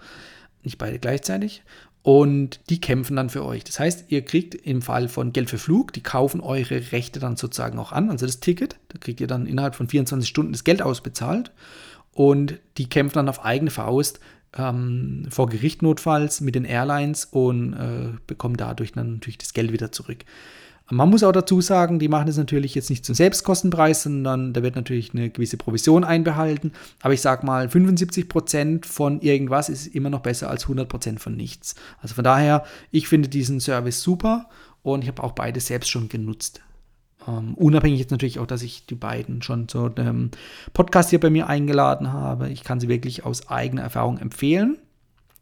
nicht 0.64 0.78
beide 0.78 1.00
gleichzeitig. 1.00 1.64
Und 2.04 2.60
die 2.70 2.80
kämpfen 2.80 3.16
dann 3.16 3.32
für 3.32 3.44
euch. 3.44 3.64
Das 3.64 3.80
heißt, 3.80 4.06
ihr 4.10 4.24
kriegt 4.24 4.54
im 4.54 4.84
Fall 4.84 5.10
von 5.10 5.34
Geld 5.34 5.50
für 5.50 5.58
Flug, 5.58 5.92
die 5.92 6.04
kaufen 6.04 6.40
eure 6.40 6.92
Rechte 6.92 7.20
dann 7.20 7.36
sozusagen 7.36 7.80
auch 7.80 7.92
an, 7.92 8.12
also 8.12 8.28
das 8.28 8.40
Ticket. 8.40 8.78
Da 8.90 9.00
kriegt 9.00 9.22
ihr 9.22 9.28
dann 9.28 9.48
innerhalb 9.48 9.76
von 9.76 9.88
24 9.88 10.30
Stunden 10.30 10.52
das 10.52 10.64
Geld 10.64 10.84
ausbezahlt. 10.84 11.52
Und 12.12 12.60
die 12.78 12.88
kämpfen 12.88 13.16
dann 13.16 13.30
auf 13.30 13.44
eigene 13.44 13.72
Faust 13.72 14.20
ähm, 14.58 15.28
vor 15.30 15.48
Gericht 15.48 15.82
notfalls 15.82 16.42
mit 16.42 16.56
den 16.56 16.66
Airlines 16.66 17.26
und 17.26 17.74
äh, 17.74 18.18
bekommen 18.28 18.58
dadurch 18.58 18.94
dann 18.94 19.14
natürlich 19.14 19.38
das 19.38 19.54
Geld 19.54 19.72
wieder 19.72 19.92
zurück. 19.92 20.26
Man 20.92 21.10
muss 21.10 21.24
auch 21.24 21.32
dazu 21.32 21.62
sagen, 21.62 21.98
die 21.98 22.08
machen 22.08 22.28
das 22.28 22.38
natürlich 22.38 22.76
jetzt 22.76 22.92
nicht 22.92 23.04
zum 23.04 23.16
Selbstkostenpreis, 23.16 24.04
sondern 24.04 24.54
da 24.54 24.62
wird 24.62 24.76
natürlich 24.76 25.16
eine 25.16 25.32
gewisse 25.32 25.58
Provision 25.58 26.04
einbehalten. 26.04 26.74
Aber 27.02 27.14
ich 27.14 27.22
sage 27.22 27.44
mal, 27.44 27.66
75% 27.66 28.86
von 28.86 29.20
irgendwas 29.22 29.70
ist 29.70 29.88
immer 29.88 30.12
noch 30.12 30.20
besser 30.20 30.48
als 30.48 30.68
100% 30.68 31.18
von 31.18 31.36
nichts. 31.36 31.74
Also 32.02 32.14
von 32.14 32.24
daher, 32.24 32.66
ich 32.92 33.08
finde 33.08 33.30
diesen 33.30 33.60
Service 33.60 34.04
super 34.04 34.48
und 34.84 35.02
ich 35.02 35.08
habe 35.08 35.24
auch 35.24 35.32
beide 35.32 35.60
selbst 35.60 35.90
schon 35.90 36.08
genutzt. 36.08 36.62
Um, 37.28 37.56
unabhängig 37.56 38.00
jetzt 38.00 38.12
natürlich 38.12 38.40
auch, 38.40 38.46
dass 38.46 38.62
ich 38.62 38.86
die 38.86 38.96
beiden 38.96 39.42
schon 39.42 39.68
zu 39.68 39.90
einem 39.96 40.30
Podcast 40.74 41.10
hier 41.10 41.20
bei 41.20 41.32
mir 41.32 41.48
eingeladen 41.48 42.14
habe. 42.14 42.50
Ich 42.50 42.64
kann 42.64 42.80
sie 42.80 42.88
wirklich 42.88 43.26
aus 43.26 43.50
eigener 43.50 43.82
Erfahrung 43.82 44.20
empfehlen. 44.20 44.78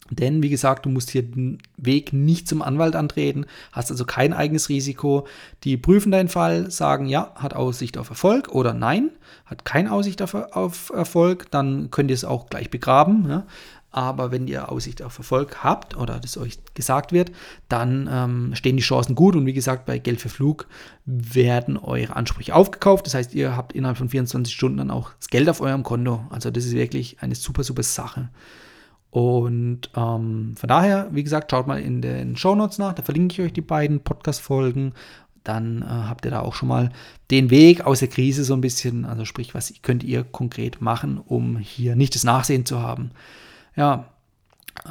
Denn, 0.09 0.43
wie 0.43 0.49
gesagt, 0.49 0.85
du 0.85 0.89
musst 0.89 1.09
hier 1.09 1.23
den 1.23 1.59
Weg 1.77 2.11
nicht 2.11 2.47
zum 2.47 2.61
Anwalt 2.61 2.95
antreten, 2.95 3.45
hast 3.71 3.89
also 3.89 4.05
kein 4.05 4.33
eigenes 4.33 4.67
Risiko. 4.67 5.25
Die 5.63 5.77
prüfen 5.77 6.11
deinen 6.11 6.27
Fall, 6.27 6.69
sagen, 6.71 7.07
ja, 7.07 7.31
hat 7.35 7.53
Aussicht 7.53 7.97
auf 7.97 8.09
Erfolg 8.09 8.49
oder 8.49 8.73
nein, 8.73 9.11
hat 9.45 9.63
keine 9.63 9.91
Aussicht 9.93 10.21
auf, 10.21 10.33
auf 10.33 10.91
Erfolg, 10.93 11.49
dann 11.51 11.89
könnt 11.89 12.11
ihr 12.11 12.15
es 12.15 12.25
auch 12.25 12.49
gleich 12.49 12.69
begraben. 12.69 13.29
Ja. 13.29 13.45
Aber 13.93 14.31
wenn 14.31 14.47
ihr 14.47 14.71
Aussicht 14.71 15.03
auf 15.03 15.19
Erfolg 15.19 15.63
habt 15.63 15.95
oder 15.95 16.19
das 16.19 16.35
euch 16.35 16.57
gesagt 16.73 17.11
wird, 17.11 17.31
dann 17.69 18.09
ähm, 18.11 18.55
stehen 18.55 18.75
die 18.75 18.81
Chancen 18.81 19.13
gut. 19.13 19.35
Und 19.35 19.45
wie 19.45 19.53
gesagt, 19.53 19.85
bei 19.85 19.99
Geld 19.99 20.19
für 20.19 20.29
Flug 20.29 20.67
werden 21.05 21.77
eure 21.77 22.15
Ansprüche 22.15 22.55
aufgekauft. 22.55 23.05
Das 23.05 23.13
heißt, 23.13 23.35
ihr 23.35 23.55
habt 23.55 23.73
innerhalb 23.73 23.99
von 23.99 24.09
24 24.09 24.51
Stunden 24.51 24.79
dann 24.79 24.89
auch 24.89 25.11
das 25.19 25.27
Geld 25.27 25.47
auf 25.47 25.61
eurem 25.61 25.83
Konto. 25.83 26.25
Also 26.31 26.49
das 26.49 26.65
ist 26.65 26.73
wirklich 26.73 27.17
eine 27.21 27.35
super, 27.35 27.63
super 27.63 27.83
Sache. 27.83 28.29
Und 29.11 29.91
ähm, 29.95 30.55
von 30.57 30.67
daher, 30.67 31.09
wie 31.11 31.23
gesagt, 31.23 31.51
schaut 31.51 31.67
mal 31.67 31.79
in 31.79 32.01
den 32.01 32.35
Show 32.35 32.55
Notes 32.55 32.79
nach, 32.79 32.93
da 32.93 33.03
verlinke 33.03 33.33
ich 33.33 33.41
euch 33.41 33.53
die 33.53 33.61
beiden 33.61 33.99
Podcast-Folgen. 33.99 34.93
Dann 35.43 35.83
äh, 35.83 35.85
habt 35.85 36.25
ihr 36.25 36.31
da 36.31 36.39
auch 36.39 36.55
schon 36.55 36.69
mal 36.69 36.91
den 37.29 37.51
Weg 37.51 37.81
aus 37.81 37.99
der 37.99 38.07
Krise 38.07 38.43
so 38.43 38.55
ein 38.55 38.61
bisschen, 38.61 39.05
also 39.05 39.23
sprich, 39.23 39.53
was 39.53 39.71
könnt 39.83 40.03
ihr 40.03 40.23
konkret 40.23 40.81
machen, 40.81 41.19
um 41.19 41.59
hier 41.59 41.95
nicht 41.95 42.15
das 42.15 42.23
Nachsehen 42.23 42.65
zu 42.65 42.79
haben. 42.79 43.11
Ja, 43.75 44.05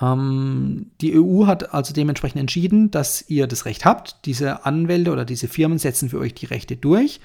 ähm, 0.01 0.91
die 1.01 1.19
EU 1.19 1.47
hat 1.47 1.75
also 1.75 1.93
dementsprechend 1.93 2.41
entschieden, 2.41 2.91
dass 2.91 3.29
ihr 3.29 3.47
das 3.47 3.65
Recht 3.65 3.85
habt. 3.85 4.25
Diese 4.25 4.65
Anwälte 4.65 5.13
oder 5.13 5.25
diese 5.25 5.49
Firmen 5.49 5.79
setzen 5.79 6.09
für 6.09 6.19
euch 6.19 6.35
die 6.35 6.47
Rechte 6.47 6.77
durch. 6.77 7.21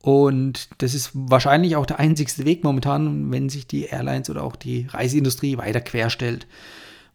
Und 0.00 0.68
das 0.78 0.94
ist 0.94 1.10
wahrscheinlich 1.12 1.76
auch 1.76 1.86
der 1.86 1.98
einzigste 1.98 2.44
Weg 2.44 2.62
momentan, 2.62 3.30
wenn 3.32 3.48
sich 3.48 3.66
die 3.66 3.84
Airlines 3.84 4.30
oder 4.30 4.44
auch 4.44 4.56
die 4.56 4.86
Reiseindustrie 4.88 5.58
weiter 5.58 5.80
querstellt. 5.80 6.46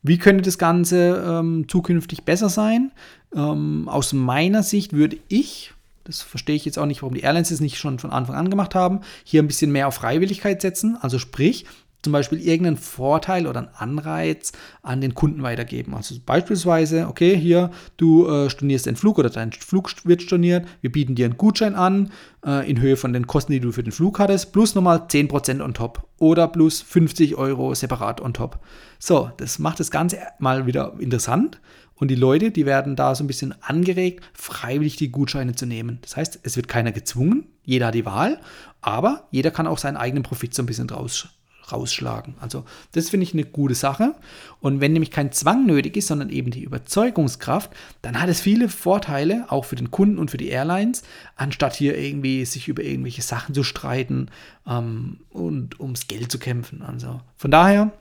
Wie 0.02 0.18
könnte 0.18 0.44
das 0.44 0.58
Ganze 0.58 1.24
ähm, 1.26 1.66
zukünftig 1.70 2.24
besser 2.24 2.50
sein? 2.50 2.92
Ähm, 3.34 3.88
aus 3.88 4.12
meiner 4.12 4.62
Sicht 4.62 4.92
würde 4.92 5.18
ich, 5.30 5.74
das 6.04 6.22
verstehe 6.22 6.58
ich 6.58 6.66
jetzt 6.66 6.78
auch 6.78 6.86
nicht, 6.86 7.02
warum 7.02 7.16
die 7.16 7.22
Airlines 7.22 7.52
es 7.52 7.62
nicht 7.62 7.78
schon 7.78 8.00
von 8.00 8.12
Anfang 8.12 8.36
an 8.36 8.50
gemacht 8.50 8.76
haben, 8.76 9.00
hier 9.24 9.42
ein 9.42 9.48
bisschen 9.48 9.72
mehr 9.72 9.88
auf 9.88 9.96
Freiwilligkeit 9.96 10.62
setzen. 10.62 10.98
Also 11.00 11.20
sprich, 11.20 11.66
zum 12.04 12.14
Beispiel 12.14 12.40
irgendeinen 12.40 12.78
Vorteil 12.78 13.48
oder 13.48 13.62
einen 13.62 13.70
Anreiz 13.76 14.52
an 14.82 15.02
den 15.02 15.16
Kunden 15.16 15.42
weitergeben. 15.42 15.96
Also 15.96 16.16
beispielsweise, 16.24 17.08
okay, 17.08 17.36
hier, 17.36 17.72
du 17.98 18.28
äh, 18.28 18.50
stornierst 18.50 18.86
den 18.86 18.98
Flug 18.98 19.18
oder 19.18 19.30
dein 19.30 19.52
Flug 19.54 19.90
wird 20.04 20.22
storniert, 20.22 20.68
wir 20.82 20.92
bieten 20.92 21.16
dir 21.16 21.26
einen 21.26 21.38
Gutschein 21.38 21.76
an 21.76 22.12
äh, 22.46 22.70
in 22.70 22.80
Höhe 22.80 22.98
von 22.98 23.14
den 23.14 23.26
Kosten, 23.26 23.54
die 23.54 23.62
du 23.62 23.72
für 23.72 23.84
den 23.84 23.94
Flug 23.94 24.20
hattest, 24.20 24.52
plus 24.52 24.76
nochmal 24.76 25.08
10% 25.10 25.64
on 25.64 25.74
top 25.74 26.08
oder 26.20 26.48
plus 26.48 26.82
50 26.82 27.36
Euro 27.36 27.74
separat 27.74 28.22
on 28.22 28.34
top. 28.34 28.60
So, 29.00 29.32
das 29.38 29.58
macht 29.58 29.80
das 29.80 29.90
Ganze 29.90 30.20
mal 30.40 30.66
wieder 30.66 30.94
interessant. 31.00 31.60
Und 31.96 32.10
die 32.10 32.16
Leute, 32.16 32.52
die 32.52 32.66
werden 32.66 32.96
da 32.98 33.16
so 33.16 33.24
ein 33.24 33.28
bisschen 33.28 33.56
angeregt, 33.62 34.26
freiwillig 34.34 34.98
die 34.98 35.12
Gutscheine 35.12 35.56
zu 35.56 35.66
nehmen. 35.66 36.00
Das 36.02 36.18
heißt, 36.18 36.40
es 36.44 36.58
wird 36.58 36.68
keiner 36.68 36.92
gezwungen, 36.92 37.46
jeder 37.64 37.88
hat 37.88 37.96
die 37.96 38.06
Wahl, 38.06 38.42
aber 38.82 39.28
jeder 39.32 39.52
kann 39.52 39.68
auch 39.68 39.78
seinen 39.78 39.96
eigenen 39.96 40.24
Profit 40.24 40.54
so 40.54 40.64
ein 40.64 40.66
bisschen 40.66 40.88
draus 40.88 41.30
rausschlagen. 41.72 42.36
Also 42.40 42.66
das 42.92 43.10
finde 43.10 43.26
ich 43.26 43.34
eine 43.34 43.46
gute 43.46 43.76
Sache. 43.76 44.16
Und 44.60 44.82
wenn 44.82 44.94
nämlich 44.94 45.12
kein 45.12 45.32
Zwang 45.32 45.66
nötig 45.66 45.98
ist, 45.98 46.08
sondern 46.08 46.30
eben 46.30 46.52
die 46.52 46.64
Überzeugungskraft, 46.64 47.72
dann 48.02 48.20
hat 48.22 48.30
es 48.30 48.42
viele 48.42 48.70
Vorteile, 48.70 49.46
auch 49.50 49.66
für 49.66 49.76
den 49.76 49.92
Kunden 49.92 50.18
und 50.18 50.32
für 50.32 50.38
die 50.38 50.50
Airlines, 50.50 51.04
anstatt 51.36 51.76
hier 51.76 51.98
irgendwie 51.98 52.46
sich 52.46 52.68
über 52.68 52.84
irgendwelche 52.84 53.22
Sachen 53.22 53.56
zu 53.56 53.64
streiten 53.64 54.28
ähm, 54.68 55.20
und 55.30 55.80
ums 55.80 56.08
Geld 56.08 56.32
zu 56.32 56.40
kämpfen. 56.40 56.82
Also 56.82 57.22
von 57.38 57.52
daher, 57.52 57.92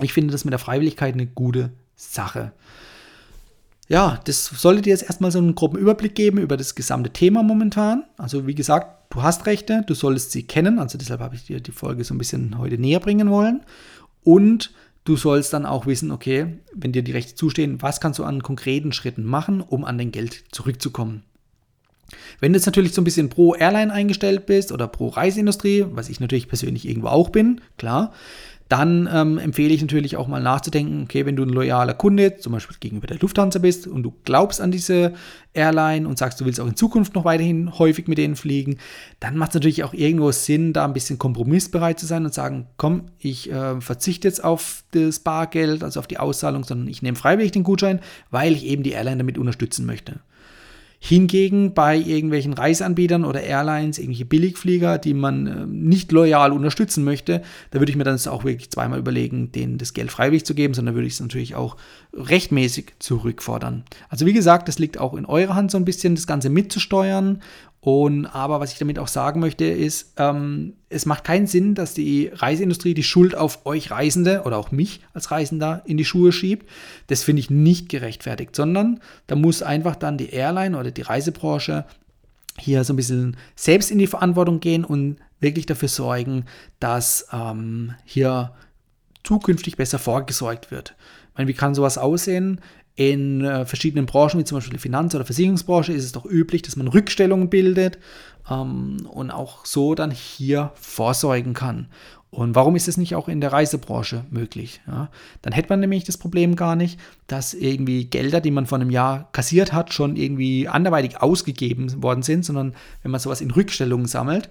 ich 0.00 0.12
finde 0.12 0.32
das 0.32 0.44
mit 0.44 0.52
der 0.52 0.58
Freiwilligkeit 0.58 1.14
eine 1.14 1.26
gute 1.26 1.70
Sache. 1.94 2.52
Ja, 3.88 4.20
das 4.24 4.46
sollte 4.46 4.82
dir 4.82 4.90
jetzt 4.90 5.04
erstmal 5.04 5.30
so 5.30 5.38
einen 5.38 5.54
groben 5.54 5.78
Überblick 5.78 6.14
geben 6.14 6.38
über 6.38 6.56
das 6.56 6.74
gesamte 6.74 7.10
Thema 7.10 7.42
momentan. 7.42 8.04
Also 8.18 8.46
wie 8.46 8.54
gesagt, 8.54 9.12
du 9.14 9.22
hast 9.22 9.46
Rechte, 9.46 9.84
du 9.86 9.94
solltest 9.94 10.32
sie 10.32 10.42
kennen, 10.42 10.78
also 10.78 10.98
deshalb 10.98 11.20
habe 11.20 11.36
ich 11.36 11.44
dir 11.44 11.60
die 11.60 11.72
Folge 11.72 12.02
so 12.02 12.14
ein 12.14 12.18
bisschen 12.18 12.58
heute 12.58 12.78
näher 12.78 13.00
bringen 13.00 13.30
wollen. 13.30 13.62
Und 14.24 14.72
du 15.04 15.16
sollst 15.16 15.52
dann 15.52 15.66
auch 15.66 15.86
wissen, 15.86 16.10
okay, 16.10 16.58
wenn 16.74 16.90
dir 16.90 17.02
die 17.02 17.12
Rechte 17.12 17.36
zustehen, 17.36 17.80
was 17.80 18.00
kannst 18.00 18.18
du 18.18 18.24
an 18.24 18.42
konkreten 18.42 18.92
Schritten 18.92 19.24
machen, 19.24 19.60
um 19.60 19.84
an 19.84 19.98
dein 19.98 20.10
Geld 20.10 20.44
zurückzukommen. 20.50 21.22
Wenn 22.40 22.52
du 22.52 22.58
jetzt 22.58 22.66
natürlich 22.66 22.92
so 22.92 23.00
ein 23.00 23.04
bisschen 23.04 23.30
pro 23.30 23.54
Airline 23.54 23.92
eingestellt 23.92 24.46
bist 24.46 24.72
oder 24.72 24.88
pro 24.88 25.08
Reiseindustrie, 25.08 25.86
was 25.90 26.08
ich 26.08 26.20
natürlich 26.20 26.48
persönlich 26.48 26.88
irgendwo 26.88 27.08
auch 27.08 27.30
bin, 27.30 27.60
klar, 27.78 28.12
dann 28.68 29.08
ähm, 29.12 29.38
empfehle 29.38 29.72
ich 29.72 29.80
natürlich 29.80 30.16
auch 30.16 30.26
mal 30.26 30.42
nachzudenken, 30.42 31.04
okay, 31.04 31.24
wenn 31.24 31.36
du 31.36 31.44
ein 31.44 31.50
loyaler 31.50 31.94
Kunde, 31.94 32.36
zum 32.38 32.52
Beispiel 32.52 32.76
gegenüber 32.80 33.06
der 33.06 33.18
Lufthansa 33.18 33.60
bist 33.60 33.86
und 33.86 34.02
du 34.02 34.12
glaubst 34.24 34.60
an 34.60 34.72
diese 34.72 35.14
Airline 35.54 36.08
und 36.08 36.18
sagst, 36.18 36.40
du 36.40 36.44
willst 36.44 36.60
auch 36.60 36.66
in 36.66 36.74
Zukunft 36.74 37.14
noch 37.14 37.24
weiterhin 37.24 37.78
häufig 37.78 38.08
mit 38.08 38.18
denen 38.18 38.34
fliegen, 38.34 38.78
dann 39.20 39.36
macht 39.36 39.50
es 39.50 39.54
natürlich 39.54 39.84
auch 39.84 39.94
irgendwo 39.94 40.32
Sinn, 40.32 40.72
da 40.72 40.84
ein 40.84 40.92
bisschen 40.92 41.18
kompromissbereit 41.18 42.00
zu 42.00 42.06
sein 42.06 42.24
und 42.24 42.34
sagen, 42.34 42.66
komm, 42.76 43.06
ich 43.18 43.50
äh, 43.52 43.80
verzichte 43.80 44.26
jetzt 44.26 44.42
auf 44.42 44.82
das 44.90 45.20
Bargeld, 45.20 45.84
also 45.84 46.00
auf 46.00 46.08
die 46.08 46.18
Auszahlung, 46.18 46.64
sondern 46.64 46.88
ich 46.88 47.02
nehme 47.02 47.16
freiwillig 47.16 47.52
den 47.52 47.62
Gutschein, 47.62 48.00
weil 48.30 48.52
ich 48.52 48.66
eben 48.66 48.82
die 48.82 48.90
Airline 48.90 49.18
damit 49.18 49.38
unterstützen 49.38 49.86
möchte. 49.86 50.20
Hingegen 50.98 51.74
bei 51.74 51.96
irgendwelchen 51.96 52.52
Reiseanbietern 52.54 53.24
oder 53.24 53.42
Airlines, 53.42 53.98
irgendwelche 53.98 54.24
Billigflieger, 54.24 54.98
die 54.98 55.14
man 55.14 55.46
äh, 55.46 55.66
nicht 55.66 56.10
loyal 56.10 56.52
unterstützen 56.52 57.04
möchte, 57.04 57.42
da 57.70 57.78
würde 57.78 57.90
ich 57.90 57.96
mir 57.96 58.04
dann 58.04 58.18
auch 58.26 58.44
wirklich 58.44 58.70
zweimal 58.70 58.98
überlegen, 58.98 59.52
denen 59.52 59.78
das 59.78 59.92
Geld 59.92 60.10
freiwillig 60.10 60.46
zu 60.46 60.54
geben, 60.54 60.74
sondern 60.74 60.94
würde 60.94 61.06
ich 61.06 61.14
es 61.14 61.20
natürlich 61.20 61.54
auch 61.54 61.76
rechtmäßig 62.14 62.94
zurückfordern. 62.98 63.84
Also 64.08 64.24
wie 64.24 64.32
gesagt, 64.32 64.68
das 64.68 64.78
liegt 64.78 64.98
auch 64.98 65.14
in 65.14 65.26
eurer 65.26 65.54
Hand 65.54 65.70
so 65.70 65.78
ein 65.78 65.84
bisschen, 65.84 66.14
das 66.14 66.26
Ganze 66.26 66.48
mitzusteuern 66.48 67.42
und 67.86 68.26
aber 68.26 68.58
was 68.58 68.72
ich 68.72 68.80
damit 68.80 68.98
auch 68.98 69.06
sagen 69.06 69.38
möchte, 69.38 69.64
ist, 69.64 70.14
ähm, 70.16 70.72
es 70.88 71.06
macht 71.06 71.22
keinen 71.22 71.46
Sinn, 71.46 71.76
dass 71.76 71.94
die 71.94 72.32
Reiseindustrie 72.34 72.94
die 72.94 73.04
Schuld 73.04 73.36
auf 73.36 73.64
euch 73.64 73.92
Reisende 73.92 74.42
oder 74.44 74.58
auch 74.58 74.72
mich 74.72 75.02
als 75.14 75.30
Reisender 75.30 75.82
in 75.84 75.96
die 75.96 76.04
Schuhe 76.04 76.32
schiebt. 76.32 76.68
Das 77.06 77.22
finde 77.22 77.38
ich 77.38 77.48
nicht 77.48 77.88
gerechtfertigt, 77.88 78.56
sondern 78.56 78.98
da 79.28 79.36
muss 79.36 79.62
einfach 79.62 79.94
dann 79.94 80.18
die 80.18 80.30
Airline 80.30 80.76
oder 80.76 80.90
die 80.90 81.02
Reisebranche 81.02 81.84
hier 82.58 82.82
so 82.82 82.92
ein 82.92 82.96
bisschen 82.96 83.36
selbst 83.54 83.92
in 83.92 83.98
die 83.98 84.08
Verantwortung 84.08 84.58
gehen 84.58 84.84
und 84.84 85.18
wirklich 85.38 85.66
dafür 85.66 85.88
sorgen, 85.88 86.46
dass 86.80 87.28
ähm, 87.32 87.94
hier 88.04 88.50
zukünftig 89.22 89.76
besser 89.76 90.00
vorgesorgt 90.00 90.72
wird. 90.72 90.96
Ich 91.30 91.38
meine, 91.38 91.46
wie 91.46 91.54
kann 91.54 91.76
sowas 91.76 91.98
aussehen? 91.98 92.60
In 92.96 93.44
äh, 93.44 93.66
verschiedenen 93.66 94.06
Branchen, 94.06 94.40
wie 94.40 94.44
zum 94.44 94.56
Beispiel 94.56 94.72
der 94.72 94.80
Finanz- 94.80 95.14
oder 95.14 95.26
Versicherungsbranche, 95.26 95.92
ist 95.92 96.04
es 96.04 96.12
doch 96.12 96.24
üblich, 96.24 96.62
dass 96.62 96.76
man 96.76 96.88
Rückstellungen 96.88 97.50
bildet 97.50 97.98
ähm, 98.50 99.06
und 99.10 99.30
auch 99.30 99.66
so 99.66 99.94
dann 99.94 100.10
hier 100.10 100.72
vorsorgen 100.74 101.52
kann. 101.52 101.88
Und 102.30 102.54
warum 102.54 102.74
ist 102.74 102.88
es 102.88 102.96
nicht 102.96 103.14
auch 103.14 103.28
in 103.28 103.40
der 103.40 103.52
Reisebranche 103.52 104.24
möglich? 104.30 104.80
Ja? 104.86 105.10
Dann 105.42 105.52
hätte 105.52 105.68
man 105.70 105.80
nämlich 105.80 106.04
das 106.04 106.18
Problem 106.18 106.56
gar 106.56 106.76
nicht, 106.76 106.98
dass 107.26 107.54
irgendwie 107.54 108.06
Gelder, 108.06 108.40
die 108.40 108.50
man 108.50 108.66
vor 108.66 108.78
einem 108.78 108.90
Jahr 108.90 109.28
kassiert 109.32 109.72
hat, 109.72 109.92
schon 109.92 110.16
irgendwie 110.16 110.68
anderweitig 110.68 111.22
ausgegeben 111.22 112.02
worden 112.02 112.22
sind, 112.22 112.44
sondern 112.44 112.74
wenn 113.02 113.10
man 113.10 113.20
sowas 113.20 113.40
in 113.40 113.50
Rückstellungen 113.50 114.06
sammelt, 114.06 114.48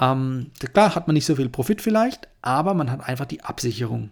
ähm, 0.00 0.50
klar 0.72 0.94
hat 0.94 1.06
man 1.06 1.14
nicht 1.14 1.26
so 1.26 1.36
viel 1.36 1.48
Profit 1.48 1.82
vielleicht, 1.82 2.28
aber 2.42 2.74
man 2.74 2.90
hat 2.90 3.06
einfach 3.06 3.26
die 3.26 3.42
Absicherung. 3.42 4.10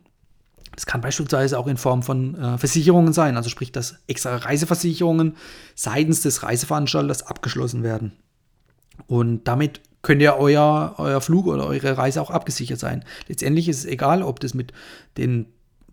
Das 0.76 0.86
kann 0.86 1.00
beispielsweise 1.00 1.58
auch 1.58 1.66
in 1.66 1.78
Form 1.78 2.02
von 2.02 2.34
äh, 2.34 2.58
Versicherungen 2.58 3.12
sein, 3.12 3.36
also 3.36 3.48
sprich, 3.48 3.72
dass 3.72 3.96
extra 4.06 4.36
Reiseversicherungen 4.36 5.36
seitens 5.74 6.20
des 6.20 6.42
Reiseveranstalters 6.42 7.26
abgeschlossen 7.26 7.82
werden. 7.82 8.12
Und 9.06 9.44
damit 9.48 9.80
könnt 10.02 10.22
ihr 10.22 10.36
euer, 10.36 10.94
euer 10.98 11.20
Flug 11.20 11.46
oder 11.46 11.66
eure 11.66 11.98
Reise 11.98 12.20
auch 12.22 12.30
abgesichert 12.30 12.78
sein. 12.78 13.04
Letztendlich 13.26 13.68
ist 13.68 13.78
es 13.78 13.84
egal, 13.86 14.22
ob 14.22 14.38
das 14.38 14.54
mit 14.54 14.72
den 15.16 15.46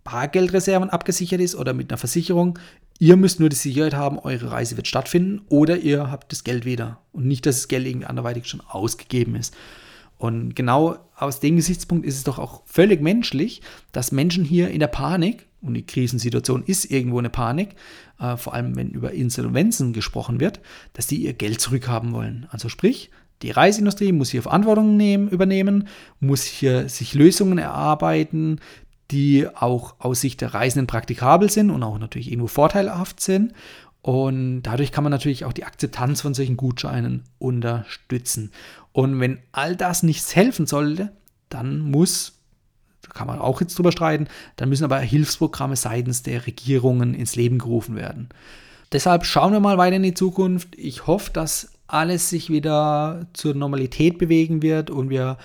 Bargeldreserven 0.03 0.89
abgesichert 0.89 1.41
ist 1.41 1.55
oder 1.55 1.73
mit 1.73 1.89
einer 1.89 1.97
Versicherung. 1.97 2.59
Ihr 2.99 3.15
müsst 3.15 3.39
nur 3.39 3.49
die 3.49 3.55
Sicherheit 3.55 3.95
haben, 3.95 4.19
eure 4.19 4.51
Reise 4.51 4.77
wird 4.77 4.87
stattfinden 4.87 5.41
oder 5.49 5.77
ihr 5.77 6.11
habt 6.11 6.31
das 6.31 6.43
Geld 6.43 6.65
wieder 6.65 6.99
und 7.11 7.25
nicht, 7.25 7.45
dass 7.45 7.55
das 7.55 7.67
Geld 7.69 7.87
irgendwie 7.87 8.05
anderweitig 8.05 8.47
schon 8.47 8.61
ausgegeben 8.61 9.35
ist. 9.35 9.55
Und 10.23 10.55
genau 10.55 10.95
aus 11.17 11.41
dem 11.41 11.57
Gesichtspunkt 11.57 12.05
ist 12.05 12.15
es 12.15 12.23
doch 12.23 12.39
auch 12.39 12.61
völlig 12.63 13.01
menschlich, 13.01 13.61
dass 13.91 14.13
Menschen 14.13 14.45
hier 14.45 14.69
in 14.69 14.79
der 14.79 14.87
Panik 14.87 15.47
und 15.59 15.73
die 15.73 15.85
Krisensituation 15.85 16.63
ist 16.63 16.85
irgendwo 16.89 17.19
eine 17.19 17.29
Panik, 17.29 17.75
äh, 18.21 18.37
vor 18.37 18.53
allem 18.53 18.77
wenn 18.77 18.91
über 18.91 19.11
Insolvenzen 19.11 19.91
gesprochen 19.91 20.39
wird, 20.39 20.61
dass 20.93 21.07
die 21.07 21.17
ihr 21.17 21.33
Geld 21.33 21.59
zurückhaben 21.59 22.13
wollen. 22.13 22.47
Also 22.51 22.69
sprich, 22.69 23.11
die 23.41 23.51
Reiseindustrie 23.51 24.13
muss 24.13 24.29
hier 24.29 24.43
Verantwortung 24.43 24.95
nehmen, 24.95 25.27
übernehmen, 25.27 25.89
muss 26.21 26.43
hier 26.43 26.87
sich 26.87 27.13
Lösungen 27.15 27.57
erarbeiten, 27.57 28.61
die 29.11 29.45
auch 29.53 29.95
aus 29.99 30.21
Sicht 30.21 30.39
der 30.39 30.53
Reisenden 30.53 30.87
praktikabel 30.87 31.49
sind 31.49 31.69
und 31.69 31.83
auch 31.83 31.99
natürlich 31.99 32.31
irgendwo 32.31 32.47
vorteilhaft 32.47 33.19
sind. 33.19 33.51
Und 34.03 34.63
dadurch 34.63 34.91
kann 34.91 35.05
man 35.05 35.11
natürlich 35.11 35.45
auch 35.45 35.53
die 35.53 35.63
Akzeptanz 35.63 36.19
von 36.19 36.33
solchen 36.33 36.57
Gutscheinen 36.57 37.23
unterstützen. 37.39 38.51
Und 38.91 39.21
wenn 39.21 39.39
all 39.53 39.77
das 39.77 40.03
nichts 40.03 40.35
helfen 40.35 40.67
sollte, 40.67 41.13
dann 41.47 41.79
muss, 41.79 42.33
da 43.01 43.11
kann 43.13 43.27
man 43.27 43.39
auch 43.39 43.61
jetzt 43.61 43.77
drüber 43.77 43.93
streiten, 43.93 44.27
dann 44.57 44.67
müssen 44.67 44.83
aber 44.83 44.99
Hilfsprogramme 44.99 45.77
seitens 45.77 46.21
der 46.21 46.45
Regierungen 46.45 47.13
ins 47.13 47.37
Leben 47.37 47.59
gerufen 47.59 47.95
werden. 47.95 48.27
Deshalb 48.91 49.25
schauen 49.25 49.53
wir 49.53 49.61
mal 49.61 49.77
weiter 49.77 49.95
in 49.95 50.03
die 50.03 50.13
Zukunft. 50.13 50.75
Ich 50.75 51.07
hoffe, 51.07 51.31
dass 51.31 51.71
alles 51.87 52.29
sich 52.29 52.49
wieder 52.49 53.27
zur 53.31 53.55
Normalität 53.55 54.17
bewegen 54.17 54.61
wird 54.61 54.89
und 54.89 55.09
wir 55.09 55.37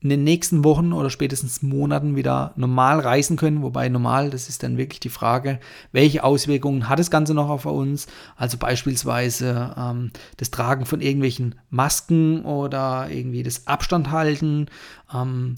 in 0.00 0.10
den 0.10 0.22
nächsten 0.22 0.62
Wochen 0.62 0.92
oder 0.92 1.10
spätestens 1.10 1.62
Monaten 1.62 2.14
wieder 2.14 2.52
normal 2.54 3.00
reisen 3.00 3.36
können. 3.36 3.62
Wobei 3.62 3.88
normal, 3.88 4.30
das 4.30 4.48
ist 4.48 4.62
dann 4.62 4.76
wirklich 4.76 5.00
die 5.00 5.08
Frage, 5.08 5.58
welche 5.90 6.22
Auswirkungen 6.22 6.88
hat 6.88 7.00
das 7.00 7.10
Ganze 7.10 7.34
noch 7.34 7.48
auf 7.48 7.66
uns? 7.66 8.06
Also 8.36 8.58
beispielsweise 8.58 9.74
ähm, 9.76 10.12
das 10.36 10.52
Tragen 10.52 10.86
von 10.86 11.00
irgendwelchen 11.00 11.56
Masken 11.70 12.44
oder 12.44 13.08
irgendwie 13.10 13.42
das 13.42 13.66
Abstand 13.66 14.12
halten. 14.12 14.66
Ähm, 15.12 15.56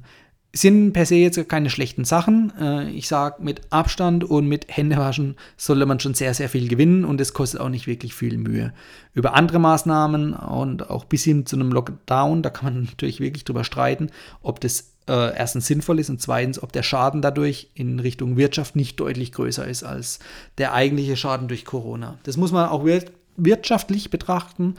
sind 0.52 0.92
per 0.92 1.06
se 1.06 1.16
jetzt 1.16 1.48
keine 1.48 1.70
schlechten 1.70 2.04
Sachen. 2.04 2.52
Äh, 2.60 2.90
ich 2.90 3.06
sage, 3.08 3.42
mit 3.42 3.60
Abstand 3.70 4.24
und 4.24 4.48
mit 4.48 4.66
Händewaschen 4.68 5.36
sollte 5.56 5.86
man 5.86 6.00
schon 6.00 6.14
sehr, 6.14 6.34
sehr 6.34 6.48
viel 6.48 6.68
gewinnen 6.68 7.04
und 7.04 7.20
es 7.20 7.32
kostet 7.32 7.60
auch 7.60 7.68
nicht 7.68 7.86
wirklich 7.86 8.14
viel 8.14 8.36
Mühe. 8.36 8.72
Über 9.14 9.34
andere 9.34 9.60
Maßnahmen 9.60 10.34
und 10.34 10.90
auch 10.90 11.04
bis 11.04 11.24
hin 11.24 11.46
zu 11.46 11.56
einem 11.56 11.70
Lockdown, 11.70 12.42
da 12.42 12.50
kann 12.50 12.74
man 12.74 12.84
natürlich 12.90 13.20
wirklich 13.20 13.44
drüber 13.44 13.64
streiten, 13.64 14.10
ob 14.42 14.60
das 14.60 14.92
äh, 15.08 15.36
erstens 15.36 15.66
sinnvoll 15.66 16.00
ist 16.00 16.10
und 16.10 16.20
zweitens, 16.20 16.62
ob 16.62 16.72
der 16.72 16.82
Schaden 16.82 17.22
dadurch 17.22 17.70
in 17.74 18.00
Richtung 18.00 18.36
Wirtschaft 18.36 18.74
nicht 18.74 18.98
deutlich 18.98 19.32
größer 19.32 19.66
ist 19.66 19.84
als 19.84 20.18
der 20.58 20.72
eigentliche 20.72 21.16
Schaden 21.16 21.48
durch 21.48 21.64
Corona. 21.64 22.18
Das 22.24 22.36
muss 22.36 22.52
man 22.52 22.68
auch 22.68 22.84
wir 22.84 23.04
wirtschaftlich 23.36 24.10
betrachten 24.10 24.74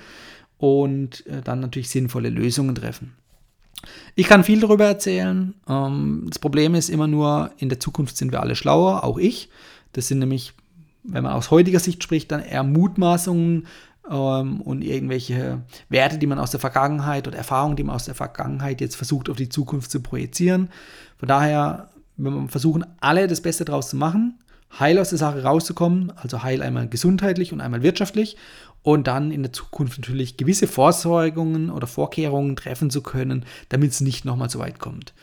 und 0.58 1.26
äh, 1.28 1.42
dann 1.42 1.62
natürlich 1.62 1.90
sinnvolle 1.90 2.30
Lösungen 2.30 2.76
treffen. 2.76 3.14
Ich 4.16 4.28
kann 4.28 4.44
viel 4.44 4.60
darüber 4.60 4.86
erzählen. 4.86 5.54
Ähm, 5.68 6.26
das 6.28 6.40
Problem 6.40 6.76
ist 6.76 6.90
immer 6.90 7.08
nur, 7.08 7.52
in 7.58 7.70
der 7.70 7.80
Zukunft 7.80 8.18
sind 8.18 8.32
wir 8.32 8.42
alle 8.42 8.56
schlauer, 8.56 9.04
auch 9.04 9.18
ich. 9.18 9.50
Das 9.94 10.08
sind 10.08 10.20
nämlich, 10.20 10.54
wenn 11.04 11.24
man 11.24 11.34
aus 11.34 11.52
heutiger 11.52 11.80
Sicht 11.80 12.04
spricht, 12.04 12.32
dann 12.32 12.42
eher 12.42 12.64
Mutmaßungen 12.64 13.68
ähm, 14.10 14.62
und 14.62 14.84
irgendwelche 14.84 15.62
Werte, 15.90 16.18
die 16.18 16.28
man 16.28 16.40
aus 16.40 16.52
der 16.52 16.60
Vergangenheit 16.60 17.28
oder 17.28 17.38
Erfahrungen, 17.38 17.76
die 17.76 17.84
man 17.84 17.96
aus 17.96 18.06
der 18.06 18.16
Vergangenheit 18.16 18.82
jetzt 18.82 18.96
versucht, 18.96 19.30
auf 19.30 19.38
die 19.38 19.50
Zukunft 19.50 19.92
zu 19.92 20.02
projizieren. 20.02 20.70
Von 21.18 21.28
daher, 21.28 21.90
wenn 22.18 22.34
wir 22.34 22.48
versuchen, 22.50 22.86
alle 23.00 23.28
das 23.28 23.42
Beste 23.42 23.66
daraus 23.66 23.90
zu 23.90 23.96
machen, 23.96 24.40
heil 24.80 25.00
aus 25.00 25.10
der 25.10 25.18
Sache 25.18 25.44
rauszukommen, 25.44 26.12
also 26.16 26.44
heil 26.44 26.62
einmal 26.62 26.88
gesundheitlich 26.88 27.54
und 27.54 27.62
einmal 27.62 27.84
wirtschaftlich 27.84 28.38
und 28.84 29.08
dann 29.08 29.32
in 29.32 29.44
der 29.44 29.54
Zukunft 29.54 30.00
natürlich 30.00 30.38
gewisse 30.38 30.68
Vorsorgungen 30.68 31.70
oder 31.70 31.88
Vorkehrungen 31.88 32.56
treffen 32.56 32.90
zu 32.90 33.02
können, 33.02 33.46
damit 33.70 33.92
es 33.92 34.02
nicht 34.02 34.26
nochmal 34.26 34.50
so 34.50 34.60
weit 34.60 34.80
kommt. 34.80 35.14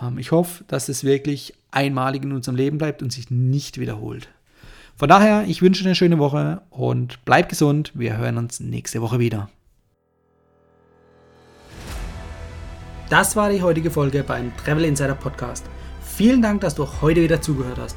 Ähm, 0.00 0.18
ich 0.18 0.32
hoffe, 0.32 0.64
dass 0.68 0.88
es 0.88 1.04
wirklich 1.04 1.54
einmalig 1.70 2.22
in 2.22 2.32
unserem 2.32 2.56
Leben 2.56 2.78
bleibt 2.78 3.02
und 3.02 3.12
sich 3.12 3.30
nicht 3.30 3.78
wiederholt. 3.78 4.28
Von 4.96 5.08
daher, 5.08 5.44
ich 5.46 5.62
wünsche 5.62 5.84
eine 5.84 5.94
schöne 5.94 6.18
Woche 6.18 6.60
und 6.68 7.24
bleib 7.24 7.48
gesund. 7.48 7.92
Wir 7.94 8.18
hören 8.18 8.36
uns 8.36 8.60
nächste 8.60 9.00
Woche 9.00 9.18
wieder. 9.18 9.48
Das 13.08 13.34
war 13.34 13.50
die 13.50 13.62
heutige 13.62 13.90
Folge 13.90 14.22
beim 14.22 14.52
Travel 14.58 14.84
Insider 14.84 15.14
Podcast. 15.14 15.64
Vielen 16.02 16.42
Dank, 16.42 16.60
dass 16.60 16.74
du 16.74 16.86
heute 17.00 17.22
wieder 17.22 17.40
zugehört 17.40 17.78
hast. 17.78 17.96